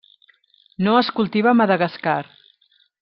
[0.87, 2.25] No es cultiva a Madagascar.